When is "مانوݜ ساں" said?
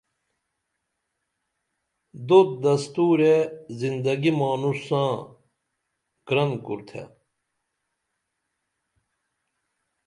4.39-5.11